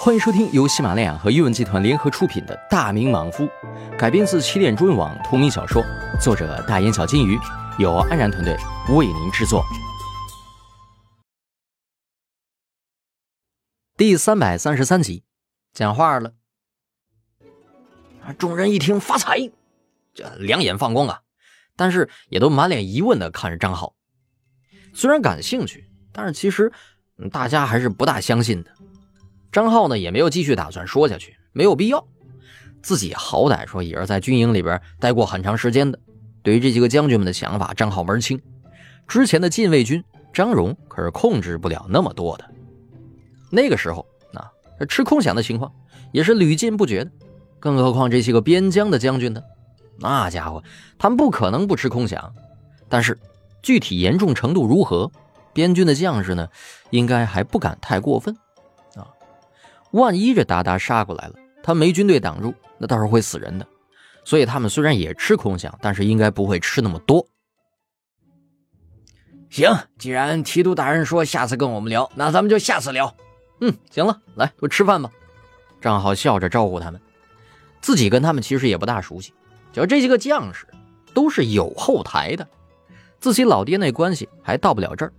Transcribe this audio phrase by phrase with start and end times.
[0.00, 3.44] 欢迎收听由喜马拉雅和阅文集团联合出品的《大明莽夫》，
[3.98, 5.84] 改编自起点中文网同名小说，
[6.20, 7.36] 作者大眼小金鱼，
[7.80, 8.56] 由安然团队
[8.90, 9.64] 为您制作。
[13.96, 15.24] 第三百三十三集，
[15.72, 16.32] 讲话了。
[18.38, 19.50] 众人一听发财，
[20.14, 21.22] 这两眼放光啊，
[21.74, 23.96] 但是也都满脸疑问的看着张浩。
[24.94, 26.72] 虽然感兴趣，但是其实
[27.32, 28.77] 大家还是不大相信的。
[29.50, 32.06] 张浩呢也没有继续打算说下去，没有必要。
[32.82, 35.98] 自己好歹说也是在军营里边待过很长时间的，
[36.42, 38.40] 对于这几个将军们的想法，张浩门清。
[39.06, 42.44] 之前的禁卫军张荣可是控制不了那么多的。
[43.50, 44.50] 那个时候啊，
[44.88, 45.72] 吃空饷的情况
[46.12, 47.10] 也是屡禁不绝的。
[47.58, 49.42] 更何况这些个边疆的将军呢？
[49.98, 50.62] 那家伙
[50.98, 52.30] 他们不可能不吃空饷。
[52.88, 53.18] 但是
[53.60, 55.10] 具体严重程度如何，
[55.52, 56.48] 边军的将士呢，
[56.90, 58.36] 应该还不敢太过分。
[59.92, 63.66] 万一这鞑靼杀过来了，他没军队挡住，那到时候会死人的。
[64.24, 67.26] 所以他们虽然也吃空饷，但是应该不会吃那么多。
[69.48, 73.14] 行，既然提督大人说下次跟我们聊，那咱们就下次聊。
[73.60, 75.10] 嗯，行了，来，都吃饭吧。
[75.80, 77.00] 张浩笑着招呼他们，
[77.80, 79.32] 自己跟他们其实也不大熟悉，
[79.72, 80.66] 就这些个将士
[81.14, 82.46] 都是有后台的，
[83.18, 85.12] 自己老爹那关系还到不了这儿。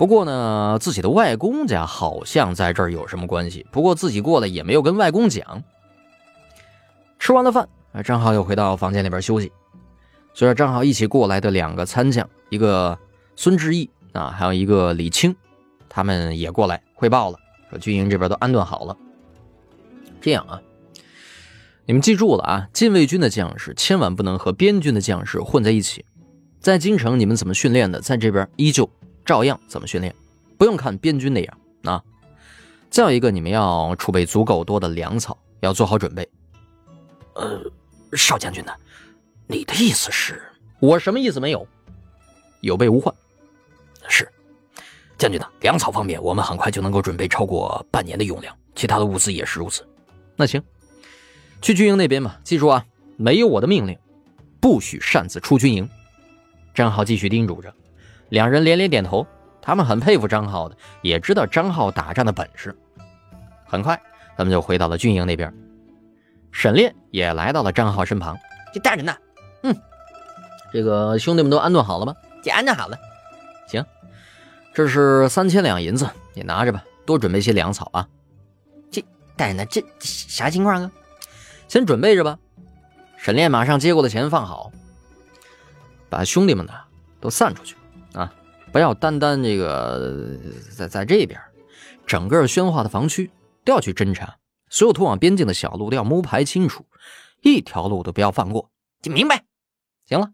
[0.00, 3.66] 不过呢，自己的外公家好像在这儿有什么关系。
[3.70, 5.62] 不过自己过来也没有跟外公讲。
[7.18, 7.68] 吃完了饭，
[8.02, 9.52] 张浩又回到房间里边休息。
[10.32, 12.98] 随着张浩一起过来的两个参将，一个
[13.36, 15.36] 孙志毅啊，还有一个李清，
[15.86, 18.96] 他们也过来汇报了，说军营这边都安顿好了。
[20.18, 20.62] 这样啊，
[21.84, 26.06] 你们记住了啊，禁卫军的将士千万不能和边军的将士混在一起。
[26.58, 28.88] 在京城你们怎么训练的，在这边依旧。
[29.30, 30.12] 照样怎么训练，
[30.58, 32.02] 不用看边军那样啊。
[32.90, 36.28] 再有一个，你们要储备足够多的粮草，要做好准备。
[37.36, 37.62] 呃，
[38.14, 38.72] 少将军呢？
[39.46, 40.42] 你的意思是？
[40.80, 41.64] 我什么意思没有？
[42.60, 43.14] 有备无患。
[44.08, 44.28] 是，
[45.16, 45.46] 将军呢？
[45.60, 49.88] 粮草方面，我们很快就能够准备超过半年的用量，其他的物资也是如此。
[50.34, 50.60] 那行，
[51.62, 52.40] 去军营那边吧。
[52.42, 52.84] 记住啊，
[53.16, 53.96] 没有我的命令，
[54.60, 55.88] 不许擅自出军营。
[56.74, 57.72] 张浩继续叮嘱着。
[58.30, 59.26] 两人连连点头，
[59.60, 62.74] 他们很佩服张浩的，也知道张浩打仗的本事。
[63.66, 64.00] 很快，
[64.36, 65.52] 他们就回到了军营那边。
[66.50, 68.36] 沈炼也来到了张浩身旁。
[68.72, 69.14] 这大人呢？
[69.62, 69.76] 嗯，
[70.72, 72.14] 这个兄弟们都安顿好了吗？
[72.42, 72.98] 这安顿好了。
[73.68, 73.84] 行，
[74.72, 78.08] 这是三千两银子，你拿着吧，多准备些粮草啊。
[78.90, 79.04] 这
[79.36, 79.64] 大人呢？
[79.66, 80.90] 这啥情况啊？
[81.68, 82.38] 先准备着吧。
[83.16, 84.72] 沈炼马上接过了钱，放好，
[86.08, 86.72] 把兄弟们呢
[87.20, 87.76] 都散出去。
[88.72, 90.38] 不要单单这个
[90.76, 91.40] 在在这边，
[92.06, 93.30] 整个宣化的防区
[93.64, 94.36] 都要去侦查，
[94.68, 96.84] 所有通往边境的小路都要摸排清楚，
[97.42, 98.70] 一条路都不要放过。
[99.04, 99.44] 明白？
[100.06, 100.30] 行了，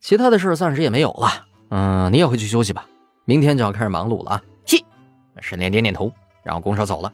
[0.00, 1.46] 其他的事暂时也没有了。
[1.70, 2.86] 嗯，你也回去休息吧，
[3.24, 4.42] 明天就要开始忙碌了啊。
[4.64, 4.84] 去。
[5.40, 6.12] 沈炼点点头，
[6.44, 7.12] 然后拱手走了。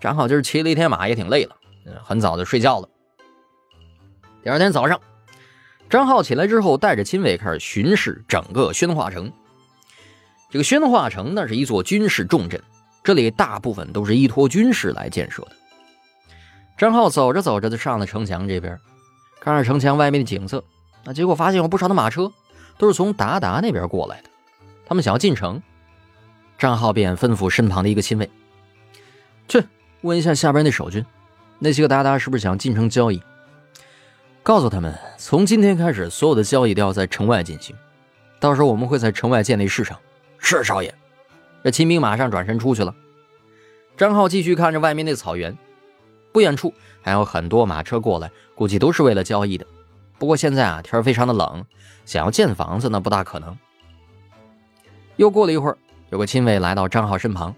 [0.00, 1.56] 正好今儿骑了一天马，也挺累了，
[2.02, 2.88] 很早就睡觉了。
[4.42, 4.98] 第二天早上。
[5.88, 9.32] 张浩起来之后，带着亲卫开始巡视整个宣化城。
[10.50, 12.60] 这个宣化城那是一座军事重镇，
[13.04, 15.52] 这里大部分都是依托军事来建设的。
[16.76, 18.78] 张浩走着走着就上了城墙这边，
[19.40, 20.62] 看着城墙外面的景色，
[21.04, 22.32] 那结果发现有不少的马车
[22.78, 24.28] 都是从鞑靼那边过来的，
[24.86, 25.62] 他们想要进城。
[26.58, 28.30] 张浩便吩咐身旁的一个亲卫
[29.46, 29.62] 去
[30.00, 31.04] 问一下下边那守军，
[31.58, 33.20] 那些个鞑靼是不是想进城交易。
[34.46, 37.74] 告诉他们，从今天开始，所有的交易都要在城外进行。
[38.38, 39.98] 到时候我们会在城外建立市场。
[40.38, 40.94] 是少爷。
[41.64, 42.94] 这秦兵马上转身出去了。
[43.96, 45.58] 张浩继续看着外面那草原，
[46.30, 49.66] 不远处还有很多马车过来，估计都是为了交易的。
[50.16, 51.64] 不过现在啊，天非常的冷，
[52.04, 53.58] 想要建房子那不大可能。
[55.16, 55.76] 又过了一会儿，
[56.10, 57.52] 有个亲卫来到张浩身旁：“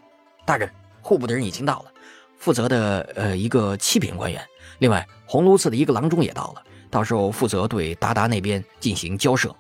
[0.47, 0.73] 大人，
[1.03, 1.93] 户部的人已经到了，
[2.39, 4.43] 负责的呃一个七品官员，
[4.79, 9.55] 另外红炉寺的一个郎中也到了。”到时候负责对达达那边进行交涉，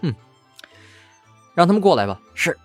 [0.00, 0.14] 嗯，
[1.54, 2.20] 让他们过来吧。
[2.34, 2.56] 是。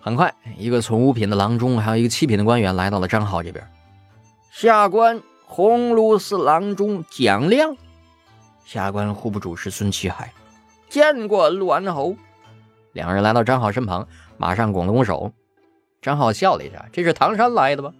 [0.00, 3.68] 很快，一个从五品的郎中，还有一个七品的官员来到了张浩这边。
[4.52, 7.76] 下官鸿胪寺郎中蒋亮，
[8.64, 10.32] 下官户部主事孙启海，
[10.88, 12.14] 见过陆安侯。
[12.92, 14.06] 两人来到张浩身旁，
[14.36, 15.32] 马上拱了拱手。
[16.00, 17.92] 张浩笑了一下：“这是唐山来的吧？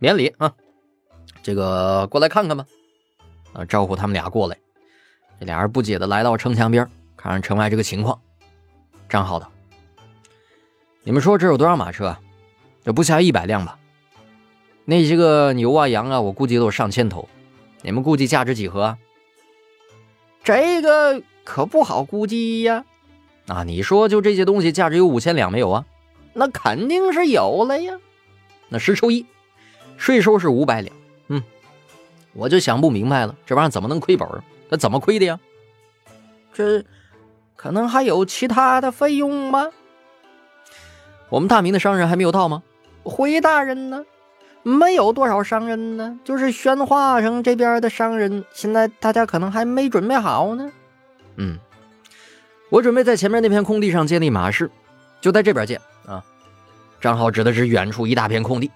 [0.00, 0.52] 免礼啊，
[1.40, 2.66] 这个过来看看吧。”
[3.52, 3.64] 啊！
[3.64, 4.56] 招呼他们俩过来。
[5.38, 8.20] 这俩人不解的来到城墙边，看看城外这个情况。
[9.08, 9.50] 张浩道
[11.02, 12.16] ：“你们说这有多少马车？
[12.84, 13.78] 这不下一百辆吧？”
[14.84, 17.28] 那些个牛啊羊啊，我估计都有上千头。
[17.82, 18.96] 你们估计价值几何？
[20.42, 22.84] 这个可不好估计呀。
[23.46, 25.84] 啊，你说就这些东西价值有五千两没有啊？
[26.32, 27.98] 那肯定是有了呀。
[28.68, 29.26] 那十抽一，
[29.96, 30.94] 税收是五百两。
[31.26, 31.42] 嗯，
[32.40, 34.26] 我就想不明白了，这玩意儿怎么能亏本？
[34.70, 35.38] 那怎么亏的呀？
[36.54, 36.82] 这
[37.54, 39.68] 可能还有其他的费用吗？
[41.28, 42.62] 我们大明的商人还没有到吗？
[43.02, 44.06] 回大人呢？
[44.62, 50.72] 没有多少商人呢，就是宣化城这边的商人，现在大家可能还没准备好呢。
[51.36, 51.58] 嗯，
[52.70, 54.70] 我准备在前面那片空地上建立马市，
[55.20, 56.24] 就在这边建啊。
[57.02, 58.70] 张浩指的是远处一大片空地。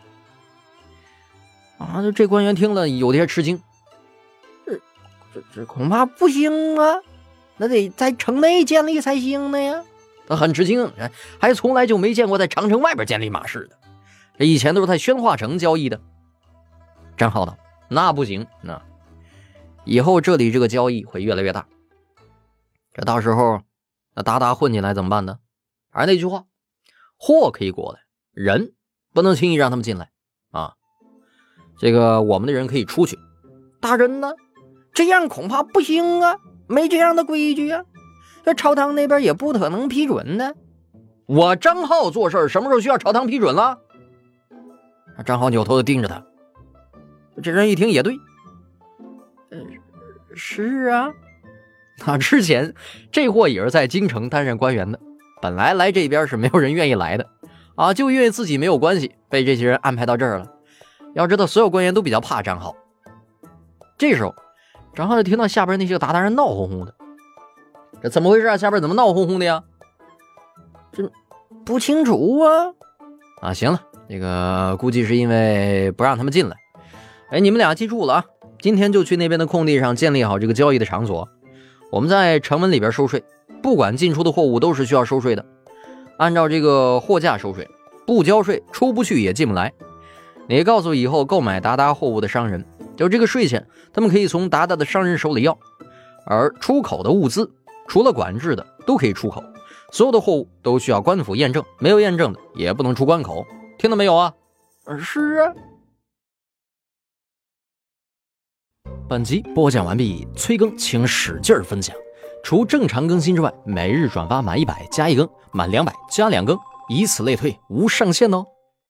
[1.79, 3.61] 啊，这官员听了有些吃惊，
[4.65, 4.76] 这
[5.32, 7.00] 这这恐怕不行啊，
[7.56, 9.85] 那得在城内建立才行呢呀。
[10.26, 10.91] 他很吃惊，
[11.38, 13.76] 还从来就没见过在长城外边建立马市的。
[14.38, 16.00] 这以前都是在宣化城交易的。
[17.17, 18.81] 张浩道：“那不行，那
[19.85, 21.67] 以后这里这个交易会越来越大。
[22.94, 23.61] 这到时候
[24.15, 25.38] 那达达混进来怎么办呢？
[25.91, 26.47] 还是那句话，
[27.17, 28.00] 货可以过来，
[28.32, 28.73] 人
[29.12, 30.11] 不能轻易让他们进来。
[31.79, 33.19] 这个我们的人可以出去。
[33.81, 34.32] 大人呢？
[34.93, 36.37] 这样恐怕不行啊，
[36.67, 37.82] 没这样的规矩啊。
[38.44, 40.55] 这朝堂那边也不可能批准的。
[41.26, 43.79] 我张浩做事什么时候需要朝堂批准了？”
[45.25, 46.25] 张浩扭头盯着他，
[47.43, 48.19] 这人一听也对，
[49.50, 49.65] 嗯，
[50.35, 51.09] 是啊，
[52.05, 52.75] 那之前
[53.12, 54.99] 这货也是在京城担任官员的，
[55.41, 57.29] 本来来这边是没有人愿意来的，
[57.76, 60.53] 啊，就因为自己没有关系，被这些人安排到这儿了。
[61.14, 62.75] 要知道，所有官员都比较怕张浩。
[63.96, 64.34] 这时候，
[64.94, 66.94] 张浩就听到下边那些个鞑靼人闹哄哄的，
[68.02, 68.56] 这怎么回事啊？
[68.56, 69.62] 下边怎么闹哄哄的呀？
[70.93, 71.11] 这
[71.64, 72.75] 不清楚啊。
[73.40, 73.81] 啊，行了。
[74.08, 76.56] 那个估计是因为不让他们进来。
[77.31, 78.25] 哎，你们俩记住了啊！
[78.61, 81.28] 今天就去那边的空地上建立好这个交易的场所。
[81.90, 83.25] 我们在城门里边收税，
[83.62, 85.44] 不管进出的货物都是需要收税的，
[86.19, 87.69] 按照这个货价收税，
[88.06, 89.72] 不交税出不去也进不来。
[90.46, 92.64] 你告诉以后购买达达货物的商人，
[92.96, 95.58] 就这个税钱，他们可以从达达的商人手里要。
[96.26, 97.50] 而出口的物资，
[97.88, 99.43] 除了管制的都可以出口，
[99.91, 103.44] 所有的货物都需要官府验证，没有验证的也不能出关口。
[103.79, 104.32] 听到没有啊？
[105.00, 105.52] 是啊。
[109.08, 111.94] 本集播讲完毕，催更请使劲分享。
[112.43, 116.58] 除正常更新之外，每日转发满一百加一更，满两百加两更，
[116.88, 118.44] 以此类推，无上限哦。